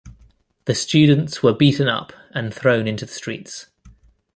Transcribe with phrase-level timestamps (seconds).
[0.65, 3.67] The students were beaten up and thrown into the streets.